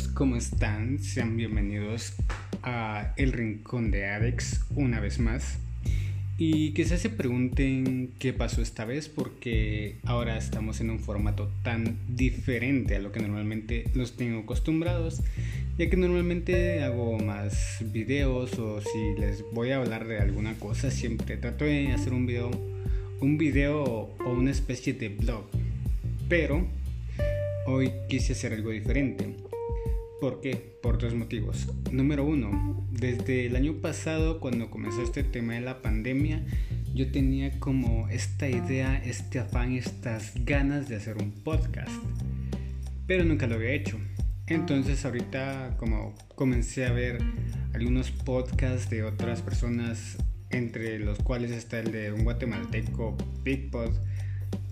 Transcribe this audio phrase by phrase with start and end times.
[0.00, 0.98] amigos, ¿cómo están?
[0.98, 2.14] Sean bienvenidos
[2.62, 5.58] a El Rincón de Adex una vez más.
[6.38, 11.98] Y quizás se pregunten qué pasó esta vez porque ahora estamos en un formato tan
[12.08, 15.22] diferente a lo que normalmente los tengo acostumbrados,
[15.76, 20.90] ya que normalmente hago más videos o si les voy a hablar de alguna cosa,
[20.90, 22.50] siempre trato de hacer un video,
[23.20, 25.44] un video o una especie de blog.
[26.28, 26.66] Pero
[27.66, 29.49] Hoy quise hacer algo diferente.
[30.20, 30.76] ¿Por qué?
[30.82, 31.66] Por dos motivos.
[31.90, 36.44] Número uno, desde el año pasado cuando comenzó este tema de la pandemia,
[36.94, 42.02] yo tenía como esta idea, este afán, estas ganas de hacer un podcast.
[43.06, 43.98] Pero nunca lo había hecho.
[44.46, 47.18] Entonces ahorita como comencé a ver
[47.72, 50.18] algunos podcasts de otras personas,
[50.50, 53.94] entre los cuales está el de un guatemalteco, Bigpod,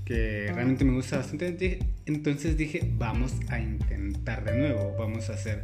[0.09, 1.81] que realmente me gusta bastante.
[2.07, 5.63] Entonces dije, vamos a intentar de nuevo, vamos a hacer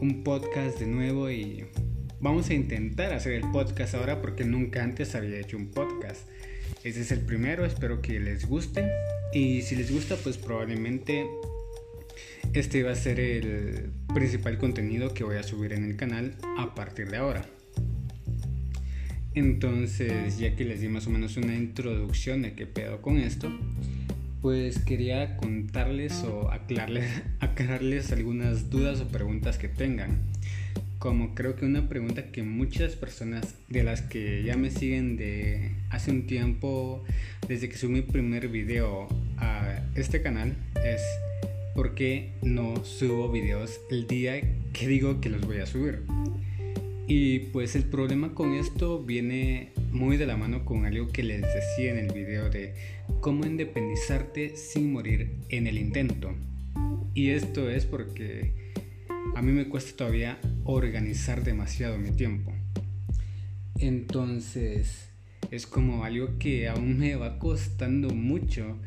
[0.00, 1.66] un podcast de nuevo y
[2.20, 6.28] vamos a intentar hacer el podcast ahora porque nunca antes había hecho un podcast.
[6.82, 8.90] Ese es el primero, espero que les guste.
[9.32, 11.24] Y si les gusta, pues probablemente
[12.52, 16.74] este va a ser el principal contenido que voy a subir en el canal a
[16.74, 17.46] partir de ahora.
[19.34, 23.50] Entonces, ya que les di más o menos una introducción de qué pedo con esto,
[24.42, 30.18] pues quería contarles o aclararles, aclararles algunas dudas o preguntas que tengan.
[30.98, 35.70] Como creo que una pregunta que muchas personas de las que ya me siguen de
[35.88, 37.04] hace un tiempo,
[37.48, 41.00] desde que subí mi primer video a este canal, es
[41.74, 44.40] ¿por qué no subo videos el día
[44.74, 46.02] que digo que los voy a subir?
[47.12, 51.42] Y pues el problema con esto viene muy de la mano con algo que les
[51.42, 52.76] decía en el video de
[53.18, 56.32] cómo independizarte sin morir en el intento.
[57.12, 58.54] Y esto es porque
[59.34, 62.52] a mí me cuesta todavía organizar demasiado mi tiempo.
[63.80, 65.08] Entonces
[65.50, 68.78] es como algo que aún me va costando mucho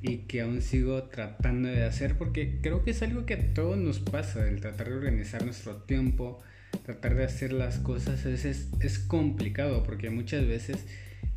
[0.00, 3.76] y que aún sigo tratando de hacer porque creo que es algo que a todos
[3.76, 6.40] nos pasa, el tratar de organizar nuestro tiempo,
[6.82, 10.84] tratar de hacer las cosas es, es, complicado porque muchas veces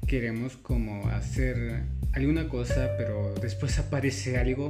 [0.07, 1.83] queremos como hacer
[2.13, 4.67] alguna cosa, pero después aparece algo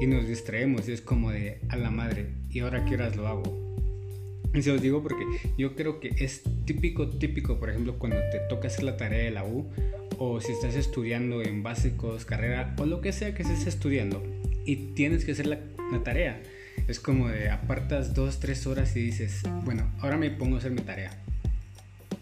[0.00, 3.28] y nos distraemos y es como de a la madre, ¿y ahora qué horas lo
[3.28, 3.62] hago?
[4.54, 5.24] Y se los digo porque
[5.56, 9.30] yo creo que es típico, típico, por ejemplo, cuando te toca hacer la tarea de
[9.30, 9.70] la U
[10.18, 14.22] o si estás estudiando en básicos, carrera o lo que sea que estés estudiando
[14.66, 15.58] y tienes que hacer la,
[15.90, 16.42] la tarea
[16.88, 20.72] es como de apartas dos, tres horas y dices, bueno, ahora me pongo a hacer
[20.72, 21.10] mi tarea.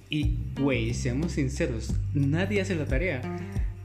[0.09, 3.22] Y, güey, seamos sinceros, nadie hace la tarea.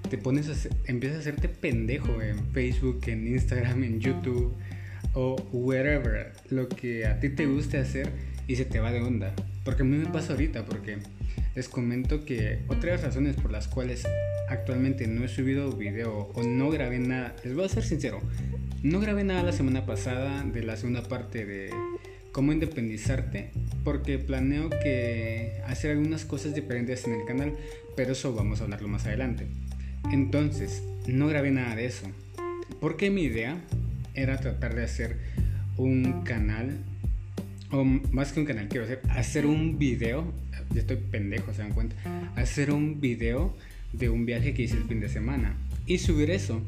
[0.09, 4.55] Te pones a empiezas a hacerte pendejo en Facebook, en Instagram, en YouTube
[5.13, 8.09] o wherever, lo que a ti te guste hacer
[8.47, 9.33] y se te va de onda.
[9.63, 10.97] Porque a mí me pasa ahorita, porque
[11.55, 14.05] les comento que otras razones por las cuales
[14.49, 18.21] actualmente no he subido video o no grabé nada, les voy a ser sincero,
[18.83, 21.71] no grabé nada la semana pasada de la segunda parte de
[22.31, 23.51] cómo independizarte
[23.85, 27.53] porque planeo que hacer algunas cosas diferentes en el canal,
[27.95, 29.47] pero eso vamos a hablarlo más adelante.
[30.11, 32.05] Entonces, no grabé nada de eso,
[32.81, 33.57] porque mi idea
[34.13, 35.17] era tratar de hacer
[35.77, 36.77] un canal,
[37.71, 40.33] o más que un canal, quiero hacer, hacer un video,
[40.73, 41.95] ya estoy pendejo, se dan cuenta,
[42.35, 43.55] hacer un video
[43.93, 45.55] de un viaje que hice el fin de semana
[45.85, 46.61] y subir eso.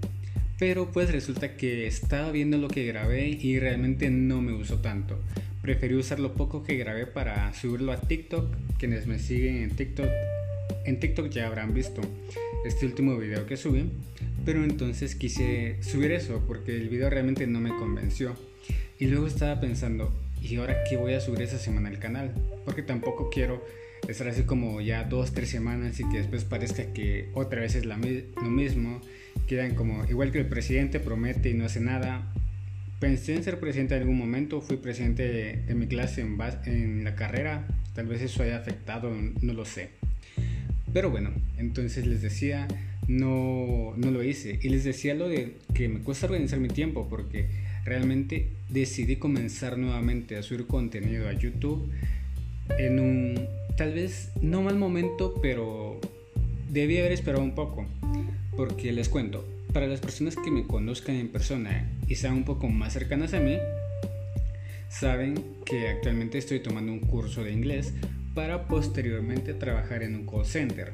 [0.60, 5.20] Pero pues resulta que estaba viendo lo que grabé y realmente no me gustó tanto.
[5.62, 8.56] Preferí usar lo poco que grabé para subirlo a TikTok.
[8.80, 10.08] Quienes me siguen en TikTok,
[10.86, 12.02] en TikTok ya habrán visto
[12.66, 13.92] este último video que subí.
[14.46, 18.36] Pero entonces quise subir eso porque el video realmente no me convenció.
[18.98, 22.34] Y luego estaba pensando, ¿y ahora qué voy a subir esa semana al canal?
[22.66, 23.64] Porque tampoco quiero
[24.08, 27.86] estar así como ya dos, tres semanas y que después parezca que otra vez es
[27.86, 29.02] lo mismo
[29.48, 32.32] quedan como, igual que el presidente promete y no hace nada.
[33.00, 35.28] Pensé en ser presidente en algún momento, fui presidente
[35.68, 39.12] de, mi clase en, en la carrera, tal vez eso haya afectado,
[39.42, 39.90] no lo sé.
[40.94, 42.68] Pero bueno, entonces les decía,
[43.08, 44.60] no, no lo hice.
[44.62, 47.48] Y les decía lo de que me cuesta organizar mi tiempo porque
[47.86, 51.90] realmente decidí comenzar nuevamente a subir contenido a YouTube
[52.80, 56.02] en un tal vez no mal momento, pero
[56.70, 57.86] debí haber esperado un poco.
[58.58, 62.68] Porque les cuento, para las personas que me conozcan en persona y sean un poco
[62.68, 63.58] más cercanas a mí,
[64.90, 67.94] saben que actualmente estoy tomando un curso de inglés
[68.34, 70.94] para posteriormente trabajar en un call center.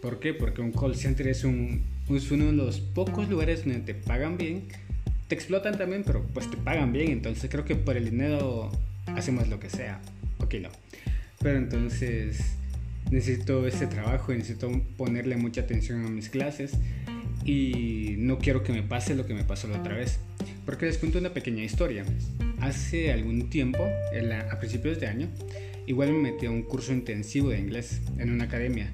[0.00, 0.34] ¿Por qué?
[0.34, 4.38] Porque un call center es, un, es uno de los pocos lugares donde te pagan
[4.38, 4.68] bien,
[5.26, 8.70] te explotan también, pero pues te pagan bien, entonces creo que por el dinero
[9.06, 10.00] hacemos lo que sea.
[10.38, 10.68] Ok, no.
[11.44, 12.56] Pero entonces
[13.10, 16.72] necesito este trabajo y necesito ponerle mucha atención a mis clases
[17.44, 20.20] y no quiero que me pase lo que me pasó la otra vez.
[20.64, 22.06] Porque les cuento una pequeña historia.
[22.60, 23.86] Hace algún tiempo,
[24.50, 25.28] a principios de año,
[25.86, 28.90] igual me metí a un curso intensivo de inglés en una academia.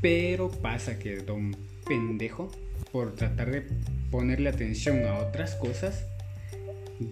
[0.00, 1.56] Pero pasa que don
[1.88, 2.52] pendejo,
[2.92, 3.64] por tratar de
[4.12, 6.06] ponerle atención a otras cosas,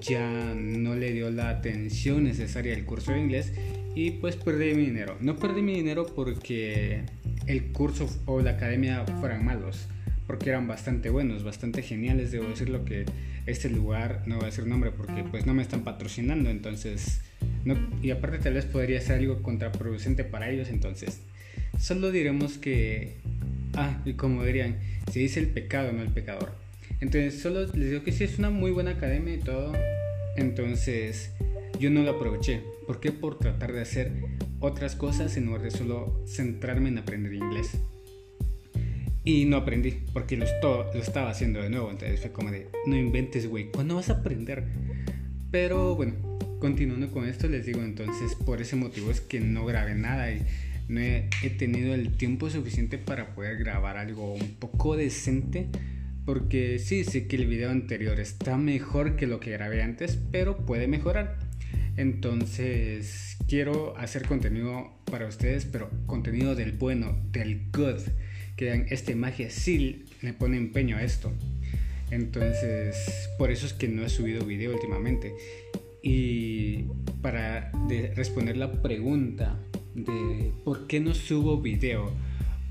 [0.01, 3.53] ya no le dio la atención necesaria al curso de inglés
[3.95, 5.17] y pues perdí mi dinero.
[5.21, 7.03] No perdí mi dinero porque
[7.47, 9.89] el curso o la academia fueran malos,
[10.27, 13.07] porque eran bastante buenos, bastante geniales, debo decirlo que
[13.47, 17.23] este lugar, no voy a decir nombre porque pues no me están patrocinando, entonces,
[18.03, 21.23] y aparte tal vez podría ser algo contraproducente para ellos, entonces,
[21.79, 23.17] solo diremos que,
[23.75, 24.77] ah, y como dirían,
[25.11, 26.68] se dice el pecado, no el pecador.
[27.01, 29.73] Entonces, solo les digo que sí es una muy buena academia y todo,
[30.37, 31.33] entonces
[31.79, 32.63] yo no lo aproveché.
[32.87, 33.13] ¿Por qué?
[33.13, 34.13] Por tratar de hacer
[34.61, 37.79] otras cosas en lugar de solo centrarme en aprender inglés.
[39.25, 41.91] Y no aprendí, porque lo, lo estaba haciendo de nuevo.
[41.91, 44.65] Entonces fue como de, no inventes, güey, ¿cuándo vas a aprender?
[45.51, 46.15] Pero bueno,
[46.61, 50.43] continuando con esto, les digo entonces, por ese motivo es que no grabé nada y
[50.89, 55.69] no he, he tenido el tiempo suficiente para poder grabar algo un poco decente.
[56.29, 60.59] Porque sí, sé que el video anterior está mejor que lo que grabé antes, pero
[60.59, 61.39] puede mejorar.
[61.97, 68.03] Entonces, quiero hacer contenido para ustedes, pero contenido del bueno, del good.
[68.57, 71.33] Que este magia sí le pone empeño a esto.
[72.11, 75.33] Entonces, por eso es que no he subido video últimamente.
[76.03, 76.85] Y
[77.23, 77.73] para
[78.17, 79.59] responder la pregunta
[79.95, 82.13] de por qué no subo video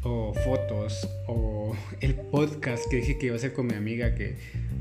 [0.04, 4.36] o fotos o el podcast que dije que iba a hacer con mi amiga, que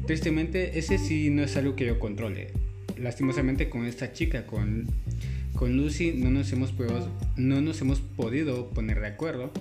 [0.06, 2.52] tristemente ese sí no es algo que yo controle
[2.98, 4.86] lastimosamente con esta chica, con,
[5.54, 9.52] con Lucy, no nos, hemos podido, no nos hemos podido poner de acuerdo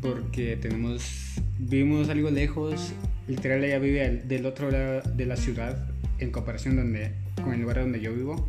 [0.00, 2.92] porque tenemos, vivimos algo lejos,
[3.26, 7.12] literal ella vive del otro lado de la ciudad en comparación donde,
[7.42, 8.48] con el lugar donde yo vivo.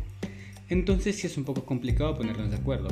[0.68, 2.88] Entonces sí es un poco complicado ponernos de acuerdo.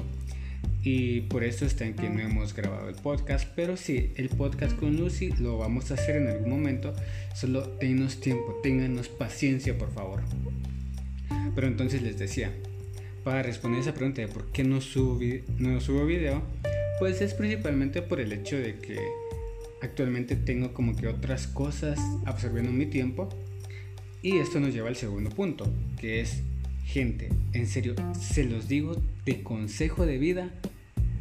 [0.83, 3.49] Y por eso está en que no hemos grabado el podcast.
[3.55, 6.95] Pero sí, el podcast con Lucy lo vamos a hacer en algún momento.
[7.35, 10.23] Solo tennos tiempo, ténganos paciencia por favor.
[11.55, 12.53] Pero entonces les decía,
[13.25, 15.21] para responder esa pregunta de por qué no subo,
[15.59, 16.43] no subo video,
[16.99, 18.99] pues es principalmente por el hecho de que
[19.83, 23.29] actualmente tengo como que otras cosas absorbiendo mi tiempo.
[24.23, 26.43] Y esto nos lleva al segundo punto, que es,
[26.89, 30.51] gente, en serio, se los digo de consejo de vida,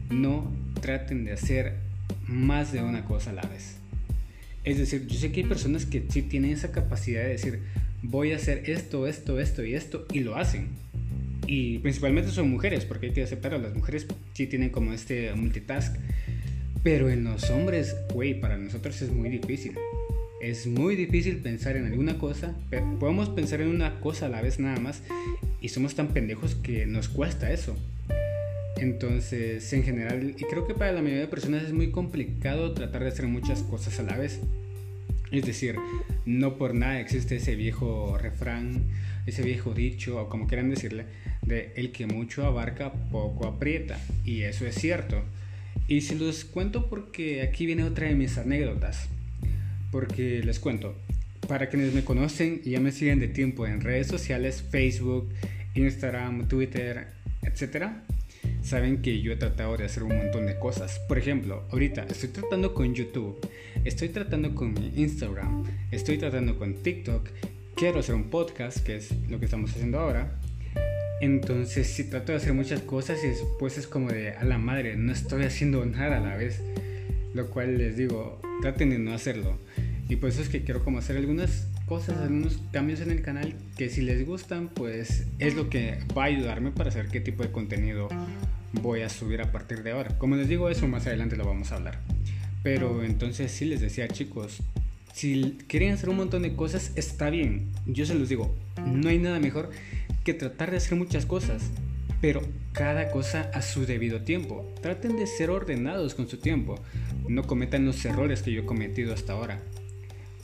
[0.10, 0.50] no
[0.82, 1.76] traten de hacer
[2.26, 3.76] más de una cosa a la vez.
[4.64, 7.60] Es decir, yo sé que hay personas que sí tienen esa capacidad de decir,
[8.02, 10.70] voy a hacer esto, esto, esto y esto, y lo hacen.
[11.48, 15.98] Y principalmente son mujeres, porque hay que aceptarlo, las mujeres sí tienen como este multitask.
[16.82, 19.74] Pero en los hombres, güey, para nosotros es muy difícil.
[20.42, 22.56] Es muy difícil pensar en alguna cosa,
[23.00, 25.02] podemos pensar en una cosa a la vez nada más,
[25.68, 27.76] y somos tan pendejos que nos cuesta eso.
[28.78, 33.04] Entonces, en general, y creo que para la mayoría de personas es muy complicado tratar
[33.04, 34.40] de hacer muchas cosas a la vez.
[35.30, 35.76] Es decir,
[36.26, 38.86] no por nada existe ese viejo refrán,
[39.26, 41.04] ese viejo dicho, o como quieran decirle,
[41.42, 44.00] de el que mucho abarca, poco aprieta.
[44.24, 45.22] Y eso es cierto.
[45.90, 49.10] Y se los cuento porque aquí viene otra de mis anécdotas.
[49.92, 50.96] Porque les cuento,
[51.48, 55.30] para quienes me conocen y ya me siguen de tiempo en redes sociales, Facebook,
[55.78, 57.08] Instagram, Twitter,
[57.44, 58.04] etcétera,
[58.62, 61.00] saben que yo he tratado de hacer un montón de cosas.
[61.08, 63.40] Por ejemplo, ahorita estoy tratando con YouTube,
[63.86, 67.30] estoy tratando con mi Instagram, estoy tratando con TikTok,
[67.76, 70.40] quiero hacer un podcast, que es lo que estamos haciendo ahora.
[71.20, 74.96] Entonces, si trato de hacer muchas cosas y después es como de a la madre,
[74.98, 76.62] no estoy haciendo nada a la vez.
[77.34, 79.58] Lo cual les digo, traten de no hacerlo.
[80.10, 83.56] Y por eso es que quiero como hacer algunas cosas, algunos cambios en el canal
[83.78, 87.44] que si les gustan, pues es lo que va a ayudarme para saber qué tipo
[87.44, 88.10] de contenido
[88.74, 90.18] voy a subir a partir de ahora.
[90.18, 92.00] Como les digo, eso más adelante lo vamos a hablar.
[92.62, 94.62] Pero entonces sí les decía, chicos,
[95.14, 97.70] si quieren hacer un montón de cosas, está bien.
[97.86, 98.54] Yo se los digo,
[98.86, 99.72] no hay nada mejor
[100.26, 101.64] que tratar de hacer muchas cosas,
[102.20, 102.42] pero
[102.74, 104.70] cada cosa a su debido tiempo.
[104.82, 106.76] Traten de ser ordenados con su tiempo.
[107.30, 109.62] No cometan los errores que yo he cometido hasta ahora.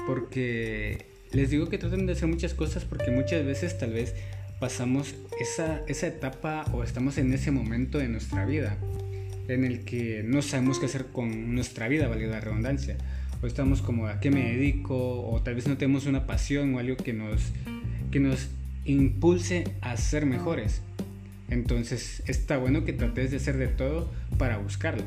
[0.08, 4.14] Porque les digo que traten de hacer muchas cosas porque muchas veces tal vez
[4.60, 8.78] pasamos esa, esa etapa o estamos en ese momento de nuestra vida
[9.48, 12.98] en el que no sabemos qué hacer con nuestra vida, valga la redundancia.
[13.42, 16.80] o estamos como a qué me dedico, o tal vez no tenemos una pasión o
[16.80, 17.52] algo que nos,
[18.10, 18.48] que nos
[18.86, 20.82] impulse a ser mejores.
[21.50, 25.04] Entonces está bueno que trates de hacer de todo para buscarlo.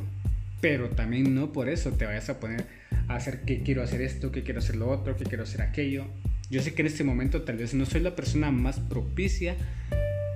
[0.60, 2.66] Pero también no por eso te vayas a poner
[3.08, 6.06] hacer que quiero hacer esto, que quiero hacer lo otro, que quiero hacer aquello.
[6.50, 9.56] Yo sé que en este momento tal vez no soy la persona más propicia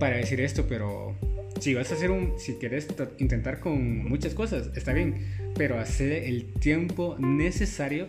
[0.00, 1.16] para decir esto, pero
[1.61, 2.88] si vas a hacer un, si quieres
[3.19, 5.26] intentar con muchas cosas, está bien,
[5.57, 8.09] pero hacer el tiempo necesario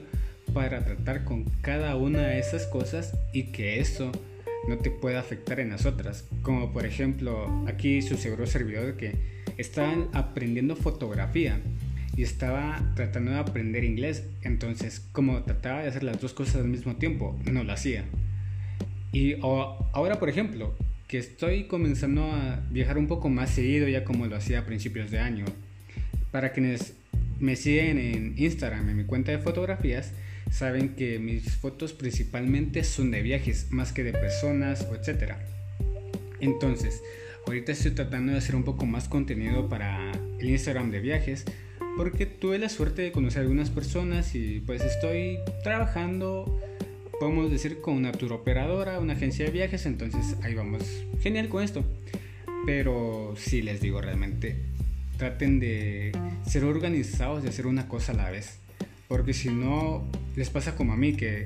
[0.54, 4.12] para tratar con cada una de esas cosas y que eso
[4.68, 6.26] no te pueda afectar en las otras.
[6.42, 9.16] Como por ejemplo, aquí su seguro servidor que
[9.58, 11.60] estaban aprendiendo fotografía
[12.16, 14.24] y estaba tratando de aprender inglés.
[14.42, 18.06] Entonces, como trataba de hacer las dos cosas al mismo tiempo, no lo hacía.
[19.12, 20.76] Y ahora, por ejemplo,
[21.08, 25.12] que estoy comenzando a viajar un poco más seguido ya como lo hacía a principios
[25.12, 25.46] de año.
[26.32, 26.96] Para quienes
[27.40, 30.14] me siguen en Instagram, en mi cuenta de fotografías,
[30.50, 35.40] saben que mis fotos principalmente son de viajes más que de personas etcétera.
[36.40, 37.02] Entonces,
[37.46, 41.46] ahorita estoy tratando de hacer un poco más contenido para el Instagram de viajes
[41.98, 46.60] porque tuve la suerte de conocer a algunas personas y pues estoy trabajando,
[47.20, 50.84] podemos decir, con una tour operadora, una agencia de viajes, entonces ahí vamos
[51.22, 51.84] genial con esto.
[52.66, 54.56] Pero sí les digo realmente,
[55.18, 56.12] traten de
[56.48, 58.60] ser organizados y hacer una cosa a la vez.
[59.08, 61.46] Porque si no, les pasa como a mí, que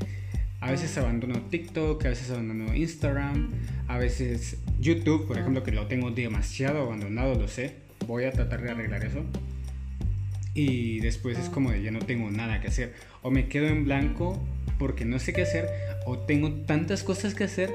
[0.62, 3.50] a veces abandono TikTok, a veces abandono Instagram,
[3.88, 7.76] a veces YouTube, por ejemplo, que lo tengo demasiado abandonado, lo sé.
[8.08, 9.26] Voy a tratar de arreglar eso.
[10.56, 12.94] Y después es como de ya no tengo nada que hacer.
[13.22, 14.44] O me quedo en blanco
[14.80, 15.70] porque no sé qué hacer.
[16.08, 17.72] O tengo tantas cosas que hacer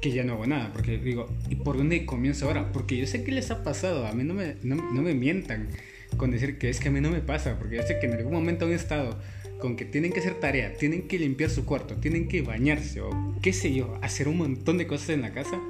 [0.00, 0.72] que ya no hago nada.
[0.72, 2.72] Porque digo, ¿y por dónde comienzo ahora?
[2.72, 4.06] Porque yo sé que les ha pasado.
[4.06, 5.68] A mí no me, no, no me mientan
[6.16, 8.14] con decir que es que a mí no me pasa, porque yo sé que en
[8.14, 9.18] algún momento han estado
[9.58, 13.10] con que tienen que hacer tarea, tienen que limpiar su cuarto, tienen que bañarse o
[13.42, 15.60] qué sé yo, hacer un montón de cosas en la casa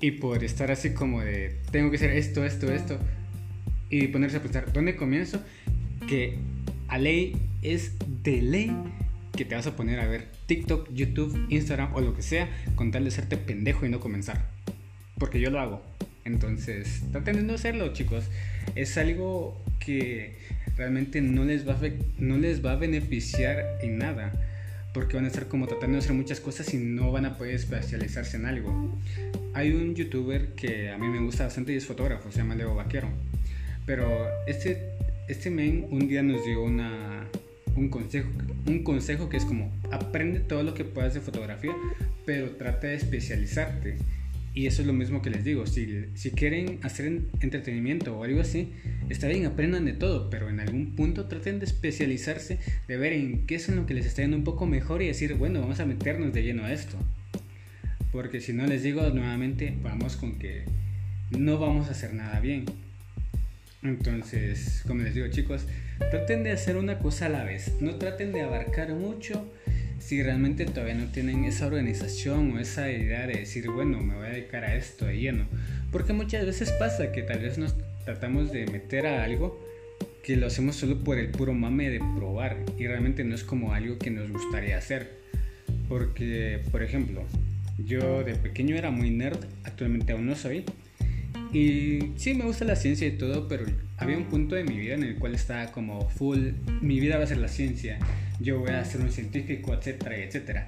[0.00, 2.98] y por estar así como de tengo que hacer esto, esto, esto
[3.90, 5.42] y ponerse a pensar, ¿dónde comienzo?
[6.06, 6.38] Que
[6.88, 8.76] a ley es de ley
[9.36, 12.90] que te vas a poner a ver TikTok, YouTube, Instagram o lo que sea con
[12.90, 14.44] tal de hacerte pendejo y no comenzar.
[15.18, 15.82] Porque yo lo hago.
[16.24, 18.24] Entonces, traten de hacerlo, chicos.
[18.74, 20.36] Es algo que
[20.76, 21.80] realmente no les va a,
[22.18, 24.32] no les va a beneficiar en nada.
[24.92, 27.54] Porque van a estar como tratando de hacer muchas cosas y no van a poder
[27.54, 28.98] especializarse en algo.
[29.54, 32.74] Hay un youtuber que a mí me gusta bastante y es fotógrafo, se llama Leo
[32.74, 33.08] Vaquero.
[33.86, 34.96] Pero este,
[35.28, 37.28] este men un día nos dio una,
[37.76, 38.28] un, consejo,
[38.66, 41.74] un consejo que es como aprende todo lo que puedas de fotografía,
[42.24, 43.96] pero trata de especializarte
[44.54, 48.40] y eso es lo mismo que les digo, si, si quieren hacer entretenimiento o algo
[48.40, 48.72] así,
[49.08, 52.58] está bien, aprendan de todo, pero en algún punto traten de especializarse,
[52.88, 55.06] de ver en qué es en lo que les está yendo un poco mejor y
[55.06, 56.96] decir, bueno, vamos a meternos de lleno a esto.
[58.10, 60.64] Porque si no les digo nuevamente, vamos con que
[61.30, 62.64] no vamos a hacer nada bien.
[63.82, 65.66] Entonces, como les digo chicos,
[66.10, 69.46] traten de hacer una cosa a la vez, no traten de abarcar mucho
[69.98, 74.26] si realmente todavía no tienen esa organización o esa idea de decir, bueno, me voy
[74.26, 75.46] a dedicar a esto de lleno.
[75.92, 79.60] Porque muchas veces pasa que tal vez nos tratamos de meter a algo
[80.22, 83.72] que lo hacemos solo por el puro mame de probar y realmente no es como
[83.72, 85.18] algo que nos gustaría hacer.
[85.88, 87.24] Porque, por ejemplo,
[87.78, 90.64] yo de pequeño era muy nerd, actualmente aún no soy.
[91.52, 93.64] Y sí, me gusta la ciencia y todo, pero
[93.96, 96.50] había un punto de mi vida en el cual estaba como full,
[96.80, 97.98] mi vida va a ser la ciencia
[98.40, 100.64] yo voy a ser un científico, etcétera, etcétera.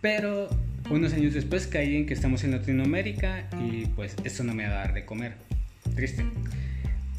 [0.00, 0.48] Pero
[0.90, 4.72] unos años después caí en que estamos en Latinoamérica y pues eso no me va
[4.72, 5.34] a dar de comer.
[5.94, 6.24] Triste.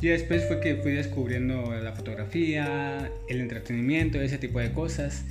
[0.02, 5.24] Y después fue que fui descubriendo la fotografía, el entretenimiento, ese tipo de cosas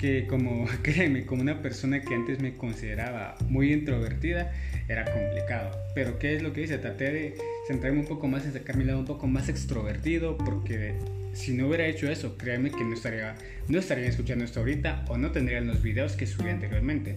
[0.00, 4.50] que como, créeme, como una persona que antes me consideraba muy introvertida,
[4.88, 5.78] era complicado.
[5.94, 6.78] Pero ¿qué es lo que hice?
[6.78, 7.34] Traté de
[7.68, 10.94] centrarme un poco más en sacar mi lado un poco más extrovertido, porque
[11.34, 13.34] si no hubiera hecho eso, créeme que no estaría,
[13.68, 17.16] no estaría escuchando esto ahorita o no tendrían los videos que subí anteriormente.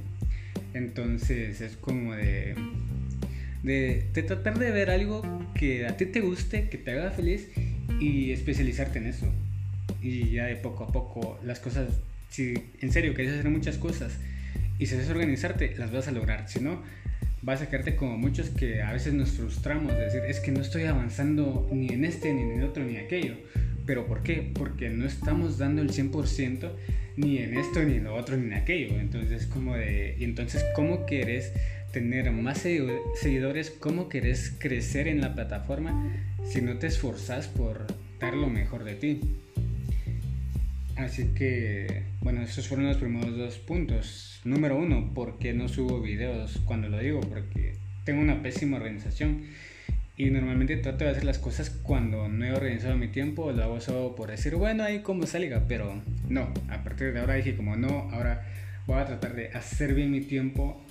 [0.74, 2.54] Entonces es como de,
[3.63, 5.22] de, de tratar de ver algo
[5.56, 7.48] que a ti te guste, que te haga feliz
[8.02, 9.28] y especializarte en eso.
[10.02, 11.88] Y ya de poco a poco las cosas
[12.34, 14.18] si en serio quieres hacer muchas cosas
[14.80, 16.50] y si sabes organizarte, las vas a lograr.
[16.50, 16.82] Si no,
[17.44, 20.62] vas a quedarte como muchos que a veces nos frustramos de decir, es que no
[20.62, 23.36] estoy avanzando ni en este, ni en el otro, ni en aquello.
[23.86, 24.52] ¿Pero por qué?
[24.52, 26.72] Porque no estamos dando el 100%
[27.18, 29.00] ni en esto, ni en lo otro, ni en aquello.
[29.00, 31.54] Entonces, como de, y entonces, ¿cómo quieres
[31.92, 32.66] tener más
[33.16, 33.70] seguidores?
[33.70, 36.12] ¿Cómo quieres crecer en la plataforma
[36.44, 37.86] si no te esforzas por
[38.20, 39.20] dar lo mejor de ti?
[40.96, 44.39] Así que, bueno, esos fueron los primeros dos puntos.
[44.46, 47.20] Número uno, ¿por qué no subo videos cuando lo digo?
[47.20, 47.75] Porque
[48.06, 49.44] tengo una pésima organización
[50.15, 53.82] y normalmente trato de hacer las cosas cuando no he organizado mi tiempo, lo hago
[53.82, 57.75] solo por decir, bueno, ahí como salga, pero no, a partir de ahora dije como
[57.75, 58.48] no, ahora
[58.88, 60.86] voy a tratar de hacer bien mi tiempo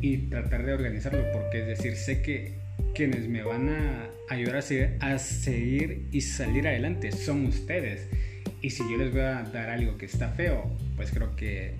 [0.00, 2.54] y tratar de organizarlo, porque es decir, sé que
[2.94, 8.08] quienes me van a ayudar a seguir, a seguir y salir adelante son ustedes.
[8.62, 11.74] Y si yo les voy a dar algo que está feo, pues creo que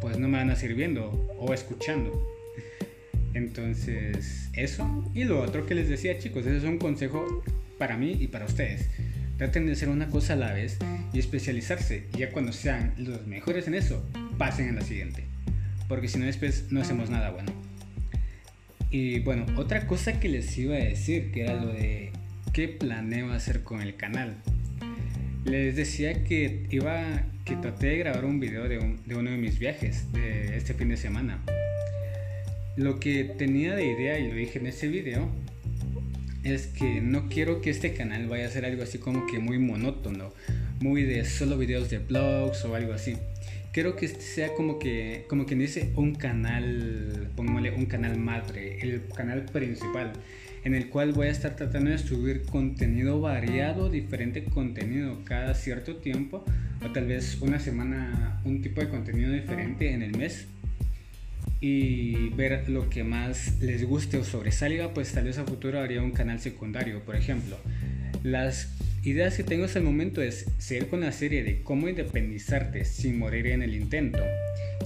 [0.00, 2.26] pues no me van a seguir viendo o escuchando.
[3.34, 5.10] Entonces, eso.
[5.14, 7.42] Y lo otro que les decía, chicos, ese es un consejo
[7.78, 8.88] para mí y para ustedes.
[9.38, 10.78] Traten de hacer una cosa a la vez
[11.12, 12.04] y especializarse.
[12.14, 14.04] Y ya cuando sean los mejores en eso,
[14.36, 15.24] pasen a la siguiente.
[15.88, 17.52] Porque si no, después no hacemos nada bueno.
[18.90, 22.10] Y bueno, otra cosa que les iba a decir, que era lo de
[22.52, 24.36] qué planeo hacer con el canal.
[25.48, 30.12] Les decía que iba, que traté de grabar un video de, uno de mis viajes
[30.12, 31.42] de este fin de semana.
[32.76, 35.28] Lo que tenía de idea, y lo dije en ese video,
[36.44, 39.58] es que no quiero que este canal vaya a ser algo así como que muy
[39.58, 40.32] monótono,
[40.80, 43.16] muy de solo videos de blogs o algo así
[43.72, 48.80] quiero que este sea como que, como quien dice, un canal, pongámosle un canal madre,
[48.80, 50.12] el canal principal,
[50.64, 55.96] en el cual voy a estar tratando de subir contenido variado, diferente contenido cada cierto
[55.96, 56.44] tiempo,
[56.84, 60.46] o tal vez una semana un tipo de contenido diferente en el mes
[61.60, 66.02] y ver lo que más les guste o sobresalga, pues tal vez a futuro haría
[66.02, 67.56] un canal secundario, por ejemplo.
[68.22, 72.84] Las ideas que tengo hasta el momento es seguir con la serie de cómo independizarte
[72.84, 74.22] sin morir en el intento,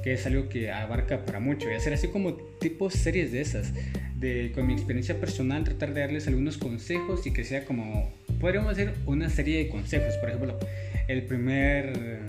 [0.03, 3.73] que es algo que abarca para mucho, y hacer así como tipo series de esas,
[4.17, 8.73] de con mi experiencia personal tratar de darles algunos consejos y que sea como, podríamos
[8.73, 10.59] hacer una serie de consejos, por ejemplo,
[11.09, 12.23] el primer,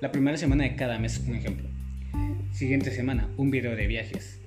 [0.00, 1.68] la primera semana de cada mes, un ejemplo.
[2.52, 4.40] Siguiente semana, un video de viajes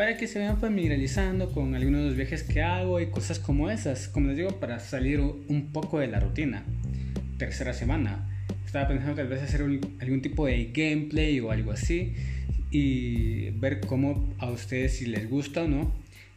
[0.00, 3.68] para que se vayan familiarizando con algunos de los viajes que hago y cosas como
[3.68, 6.64] esas, como les digo, para salir un poco de la rutina.
[7.36, 8.29] Tercera semana,
[8.70, 12.14] estaba pensando tal vez hacer algún tipo de gameplay o algo así
[12.70, 15.92] y ver cómo a ustedes si les gusta o no.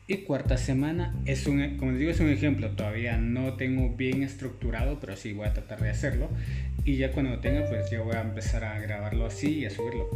[0.08, 2.72] Y cuarta semana es un, como les digo, es un ejemplo.
[2.72, 6.28] Todavía no tengo bien estructurado, pero sí voy a tratar de hacerlo.
[6.86, 9.70] Y ya cuando lo tenga, pues ya voy a empezar a grabarlo así y a
[9.70, 10.10] subirlo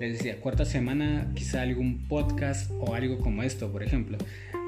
[0.00, 4.18] les decía, cuarta semana quizá algún podcast o algo como esto, por ejemplo.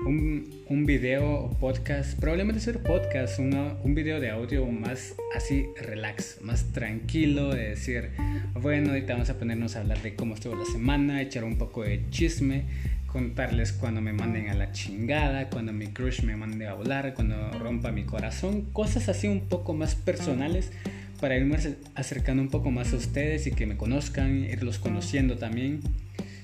[0.06, 6.38] Un, un video o podcast, probablemente ser podcast, un video de audio más así relax,
[6.42, 8.10] más tranquilo, de decir,
[8.54, 11.82] bueno, ahorita vamos a ponernos a hablar de cómo estuvo la semana, echar un poco
[11.82, 12.64] de chisme,
[13.06, 17.50] contarles cuando me manden a la chingada, cuando mi crush me mande a volar, cuando
[17.58, 20.70] rompa mi corazón, cosas así un poco más personales
[21.20, 21.56] para irme
[21.94, 25.80] acercando un poco más a ustedes y que me conozcan, irlos conociendo también.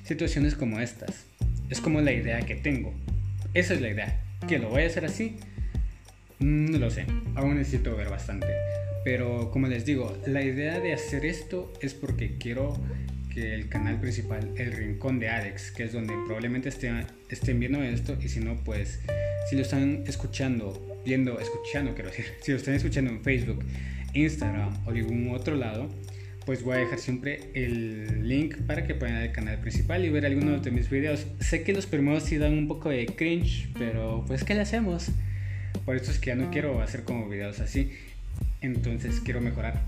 [0.04, 1.26] Situaciones como estas.
[1.70, 2.92] Es como la idea que tengo.
[3.54, 4.20] Esa es la idea.
[4.48, 5.36] ¿Que lo voy a hacer así?
[6.38, 7.06] No lo sé.
[7.34, 8.48] Aún necesito ver bastante.
[9.04, 12.78] Pero como les digo, la idea de hacer esto es porque quiero
[13.32, 17.82] que el canal principal, el Rincón de Alex, que es donde probablemente estén, estén viendo
[17.82, 19.00] esto, y si no, pues
[19.48, 23.64] si lo están escuchando, viendo, escuchando, quiero decir, si lo están escuchando en Facebook,
[24.14, 25.88] Instagram o algún otro lado,
[26.44, 30.10] pues voy a dejar siempre el link para que puedan ir al canal principal y
[30.10, 31.26] ver algunos de mis videos.
[31.40, 35.10] Sé que los primeros sí dan un poco de cringe, pero pues ¿qué le hacemos?
[35.84, 37.92] Por eso es que ya no quiero hacer como videos así.
[38.60, 39.80] Entonces quiero mejorar.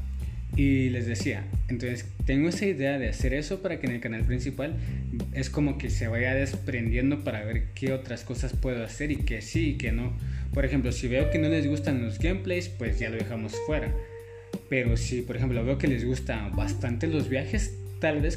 [0.56, 4.22] Y les decía, entonces tengo esa idea de hacer eso para que en el canal
[4.22, 4.76] principal
[5.32, 9.42] es como que se vaya desprendiendo para ver qué otras cosas puedo hacer y que
[9.42, 10.16] sí y que no.
[10.52, 13.92] Por ejemplo, si veo que no les gustan los gameplays, pues ya lo dejamos fuera
[14.68, 18.36] pero si, por ejemplo, veo que les gustan bastante los viajes, tal vez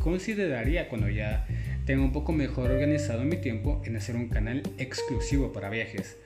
[0.00, 1.46] consideraría cuando ya
[1.86, 6.16] tengo un poco mejor organizado mi tiempo en hacer un canal exclusivo para viajes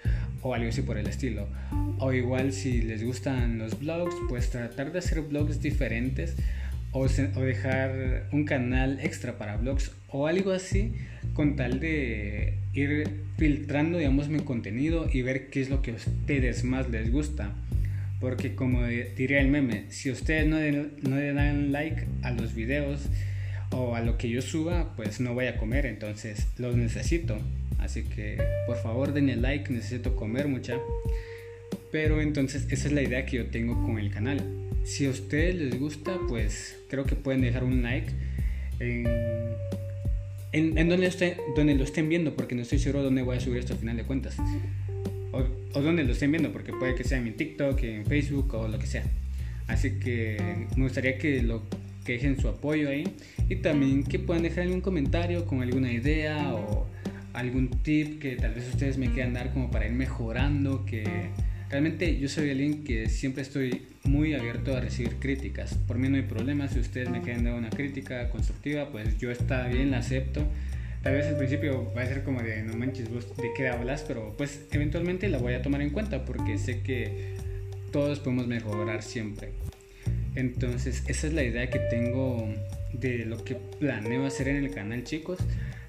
[0.42, 1.48] o algo así por el estilo.
[1.98, 6.36] O igual si les gustan los blogs, pues tratar de hacer blogs diferentes
[6.92, 10.92] o, o dejar un canal extra para blogs o algo así
[11.34, 15.94] con tal de ir filtrando, digamos, mi contenido y ver qué es lo que a
[15.94, 17.54] ustedes más les gusta.
[18.20, 20.56] Porque como diría el meme, si ustedes no,
[21.02, 23.02] no le dan like a los videos
[23.70, 27.38] o a lo que yo suba, pues no voy a comer, entonces los necesito.
[27.78, 30.78] Así que por favor denle like, necesito comer mucha.
[31.92, 34.40] Pero entonces esa es la idea que yo tengo con el canal.
[34.84, 38.12] Si a ustedes les gusta, pues creo que pueden dejar un like
[38.80, 39.06] en,
[40.52, 43.74] en, donde, donde lo estén viendo, porque no estoy seguro dónde voy a subir esto
[43.74, 44.36] al final de cuentas
[45.74, 48.68] o, donde lo estén viendo, porque puede que sea en mi TikTok, en Facebook o
[48.68, 49.04] lo que sea.
[49.66, 51.62] Así que me gustaría que lo
[52.04, 53.04] que dejen su apoyo ahí
[53.48, 56.86] y también que puedan dejar algún comentario con alguna idea o
[57.32, 61.04] algún tip que tal vez ustedes me quieran dar como para ir mejorando, que
[61.68, 65.74] realmente yo soy alguien que siempre estoy muy abierto a recibir críticas.
[65.86, 69.30] Por mí no hay problema, si ustedes me quieren dar una crítica constructiva, pues yo
[69.30, 70.46] está bien, la acepto.
[71.06, 74.04] Tal vez al principio va a ser como de no manches vos de qué hablas,
[74.08, 77.36] pero pues eventualmente la voy a tomar en cuenta porque sé que
[77.92, 79.50] todos podemos mejorar siempre.
[80.34, 82.52] Entonces esa es la idea que tengo
[82.92, 85.38] de lo que planeo hacer en el canal chicos.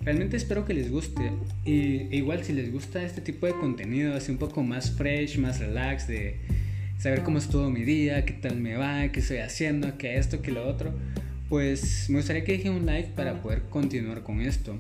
[0.02, 1.32] Realmente espero que les guste.
[1.66, 5.60] Y igual si les gusta este tipo de contenido, así un poco más fresh, más
[5.60, 6.36] relax, de
[7.00, 10.44] saber cómo es todo mi día, qué tal me va, qué estoy haciendo, qué esto,
[10.44, 10.94] qué lo otro,
[11.50, 14.80] pues me gustaría que dejen un like para poder continuar con esto.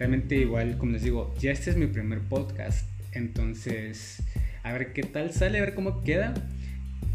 [0.00, 2.88] Realmente igual, como les digo, ya este es mi primer podcast.
[3.12, 4.22] Entonces,
[4.62, 6.32] a ver qué tal sale, a ver cómo queda.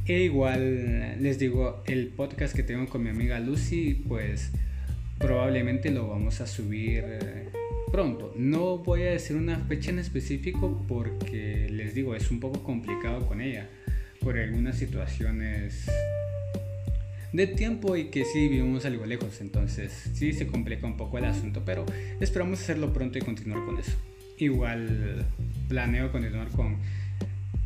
[0.05, 4.51] E igual les digo, el podcast que tengo con mi amiga Lucy, pues
[5.17, 7.49] probablemente lo vamos a subir eh,
[7.91, 8.35] pronto.
[8.37, 13.25] No voy a decir una fecha en específico porque les digo, es un poco complicado
[13.25, 13.67] con ella
[14.19, 15.87] por algunas situaciones
[17.35, 21.25] de tiempo y que sí vivimos algo lejos, entonces sí se complica un poco el
[21.25, 21.85] asunto, pero
[22.19, 23.91] esperamos hacerlo pronto y continuar con eso.
[24.37, 25.25] Igual
[25.67, 26.77] planeo continuar con,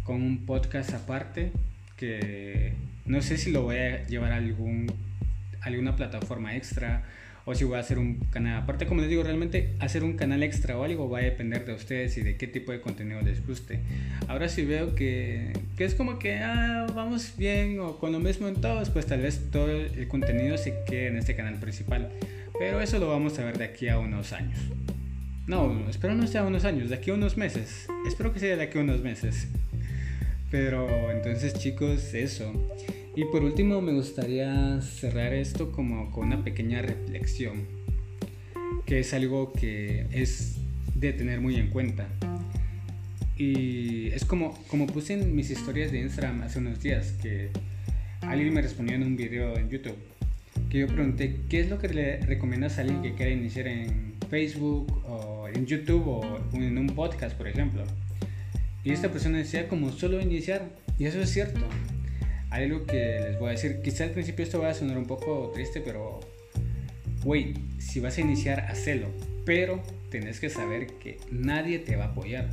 [0.03, 1.51] con un podcast aparte
[1.97, 2.73] que
[3.05, 4.91] no sé si lo voy a llevar a algún,
[5.61, 7.03] alguna plataforma extra
[7.45, 8.61] o si voy a hacer un canal.
[8.61, 11.73] Aparte, como les digo, realmente hacer un canal extra o algo va a depender de
[11.73, 13.79] ustedes y de qué tipo de contenido les guste.
[14.27, 18.47] Ahora si veo que, que es como que ah, vamos bien o con lo mismo
[18.47, 22.09] en todos, pues tal vez todo el contenido se quede en este canal principal.
[22.59, 24.59] Pero eso lo vamos a ver de aquí a unos años.
[25.47, 27.87] No, espero no sea unos años, de aquí a unos meses.
[28.05, 29.47] Espero que sea de aquí a unos meses.
[30.51, 32.53] Pero entonces chicos, eso.
[33.15, 37.65] Y por último me gustaría cerrar esto como con una pequeña reflexión,
[38.85, 40.57] que es algo que es
[40.95, 42.07] de tener muy en cuenta.
[43.35, 47.49] Y es como, como puse en mis historias de Instagram hace unos días, que
[48.21, 49.97] alguien me respondió en un video en YouTube,
[50.69, 54.13] que yo pregunté, ¿qué es lo que le recomiendas a alguien que quiera iniciar en
[54.29, 57.83] Facebook o en YouTube o en un podcast, por ejemplo?
[58.83, 61.61] Y esta persona decía como solo iniciar, y eso es cierto
[62.49, 63.81] algo que les voy a decir.
[63.81, 66.19] Quizá al principio esto va a sonar un poco triste, pero,
[67.23, 69.07] güey, si vas a iniciar, hacelo.
[69.45, 72.49] Pero tenés que saber que nadie te va a apoyar.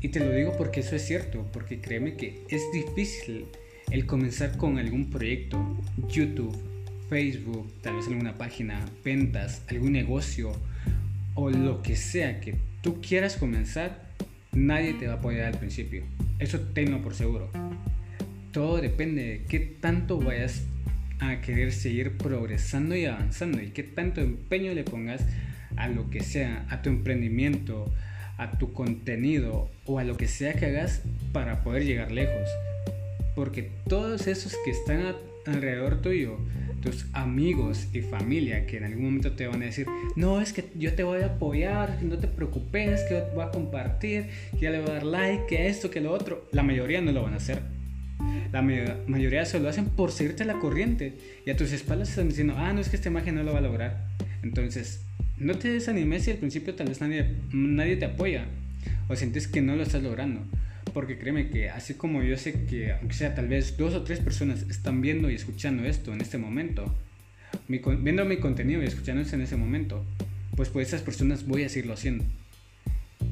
[0.00, 3.46] Y te lo digo porque eso es cierto, porque créeme que es difícil
[3.90, 6.54] el comenzar con algún proyecto, YouTube,
[7.08, 10.52] Facebook, tal vez alguna página, ventas, algún negocio
[11.34, 14.10] o lo que sea que tú quieras comenzar,
[14.52, 16.04] nadie te va a apoyar al principio.
[16.38, 17.50] Eso tengo por seguro
[18.54, 20.62] todo depende de qué tanto vayas
[21.18, 25.26] a querer seguir progresando y avanzando y qué tanto empeño le pongas
[25.76, 27.92] a lo que sea, a tu emprendimiento,
[28.38, 32.48] a tu contenido o a lo que sea que hagas para poder llegar lejos.
[33.34, 36.38] Porque todos esos que están alrededor tuyo,
[36.80, 40.66] tus amigos y familia que en algún momento te van a decir, no, es que
[40.76, 44.80] yo te voy a apoyar, no te preocupes, que voy a compartir, que ya le
[44.80, 47.38] voy a dar like, que esto, que lo otro, la mayoría no lo van a
[47.38, 47.73] hacer
[48.54, 51.14] la mayoría se lo hacen por seguirte la corriente
[51.44, 53.58] y a tus espaldas están diciendo, ah, no es que esta imagen no lo va
[53.58, 54.06] a lograr.
[54.44, 55.04] Entonces,
[55.38, 58.46] no te desanimes si al principio tal vez nadie, nadie te apoya
[59.08, 60.40] o sientes que no lo estás logrando.
[60.92, 64.20] Porque créeme que así como yo sé que, aunque sea tal vez dos o tres
[64.20, 66.94] personas están viendo y escuchando esto en este momento,
[67.66, 70.04] viendo mi contenido y escuchando esto en ese momento,
[70.54, 72.24] pues por esas personas voy a seguirlo haciendo.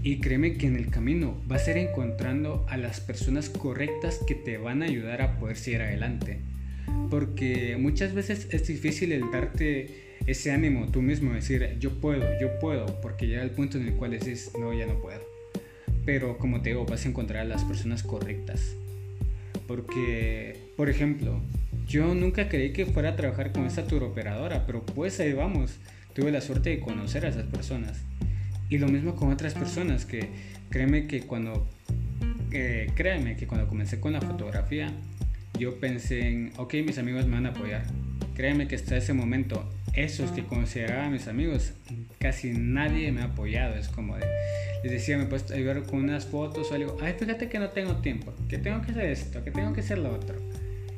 [0.02, 4.34] Y créeme que en el camino vas a ir encontrando a las personas correctas que
[4.34, 6.40] te van a ayudar a poder seguir adelante.
[7.08, 12.58] Porque muchas veces es difícil el darte ese ánimo tú mismo, decir yo puedo, yo
[12.58, 15.20] puedo, porque llega el punto en el cual dices no, ya no puedo.
[16.04, 18.74] Pero como te digo, vas a encontrar a las personas correctas.
[19.68, 21.40] Porque, por ejemplo,
[21.86, 25.78] yo nunca creí que fuera a trabajar con esta tour operadora, pero pues ahí vamos.
[26.12, 28.02] Tuve la suerte de conocer a esas personas.
[28.72, 30.30] Y lo mismo con otras personas que
[30.70, 31.68] créeme que cuando
[32.52, 34.90] eh, créeme que cuando comencé con la fotografía
[35.58, 37.84] yo pensé en, ok, mis amigos me van a apoyar.
[38.34, 41.74] Créeme que hasta ese momento, esos que consideraba mis amigos,
[42.18, 43.74] casi nadie me ha apoyado.
[43.74, 44.24] Es como de,
[44.82, 46.96] les decía, me puedes ayudar con unas fotos o algo.
[47.02, 49.98] Ay, fíjate que no tengo tiempo, que tengo que hacer esto, que tengo que hacer
[49.98, 50.36] lo otro.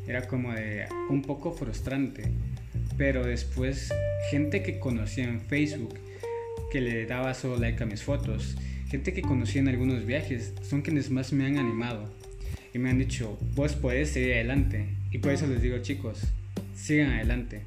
[0.06, 2.22] Era como de un poco frustrante.
[2.96, 3.92] Pero después,
[4.30, 5.98] gente que conocía en Facebook,
[6.74, 8.56] que le daba solo like a mis fotos,
[8.90, 12.12] gente que conocí en algunos viajes, son quienes más me han animado.
[12.72, 14.88] y me han dicho, vos podés seguir adelante.
[15.12, 16.22] Y por eso les digo, chicos,
[16.74, 17.62] sigan adelante.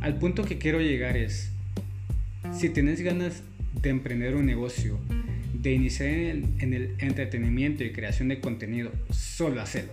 [0.00, 1.52] Al punto que quiero llegar es,
[2.52, 3.44] si tienes ganas
[3.80, 4.98] de emprender un negocio,
[5.52, 9.92] de iniciar en el, entretenimiento y creación de contenido, solo hacelo.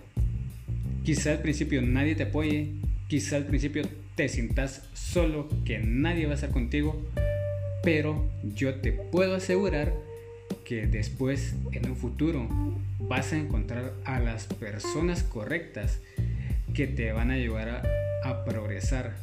[1.04, 2.72] Quizá al principio nadie te apoye,
[3.08, 3.84] quizá al principio
[4.16, 7.00] te sientas solo, que nadie va a estar contigo,
[7.84, 9.94] pero yo te puedo asegurar
[10.66, 12.48] que después, en un futuro,
[13.00, 16.00] vas a encontrar a las personas correctas
[16.74, 17.84] que te van a ayudar
[18.24, 19.16] a, progresar.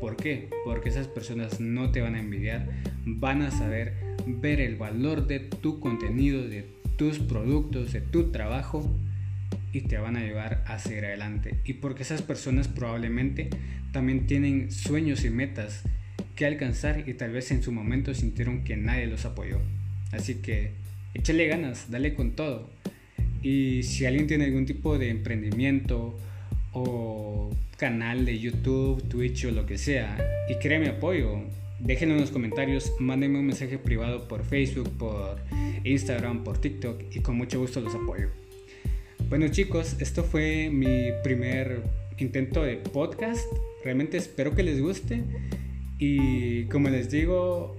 [0.00, 0.48] ¿Por qué?
[0.64, 2.66] Porque esas personas no te van a envidiar,
[3.04, 3.94] van a saber
[4.26, 8.90] ver el valor de tu contenido, de tus productos, de tu trabajo
[9.72, 11.60] y te van a ayudar a seguir adelante.
[11.64, 13.50] Y porque esas personas probablemente
[13.92, 15.84] también tienen sueños y metas
[16.36, 19.58] que alcanzar y tal vez en su momento sintieron que nadie los apoyó.
[20.12, 20.70] Así que
[21.14, 22.70] échale ganas, dale con todo.
[23.42, 26.16] Y si alguien tiene algún tipo de emprendimiento
[26.72, 30.16] o canal de YouTube, Twitch o lo que sea
[30.48, 31.40] y créeme apoyo,
[31.80, 35.38] déjenlo en los comentarios, mándenme un mensaje privado por Facebook, por
[35.84, 38.28] Instagram, por TikTok y con mucho gusto los apoyo.
[39.28, 41.82] Bueno chicos, esto fue mi primer
[42.18, 43.44] intento de podcast.
[43.84, 45.22] Realmente espero que les guste
[45.98, 47.76] y como les digo,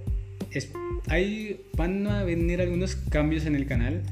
[0.50, 0.72] es,
[1.08, 4.02] hay, van a venir algunos cambios en el canal.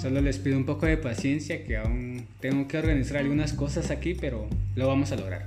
[0.00, 4.14] Solo les pido un poco de paciencia que aún tengo que organizar algunas cosas aquí,
[4.14, 5.46] pero lo vamos a lograr.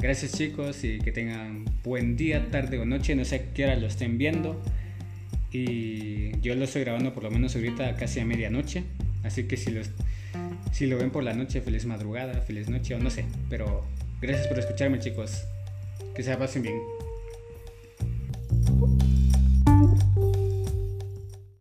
[0.00, 3.76] Gracias chicos y que tengan buen día, tarde o noche, no sé a qué hora
[3.76, 4.62] lo estén viendo.
[5.50, 8.84] Y yo lo estoy grabando por lo menos ahorita casi a medianoche.
[9.22, 9.82] Así que si lo,
[10.72, 13.24] si lo ven por la noche, feliz madrugada, feliz noche o no sé.
[13.48, 13.84] Pero
[14.20, 15.44] gracias por escucharme chicos.
[16.14, 17.03] Que se pasen bien.
[18.66, 19.53] Thank you.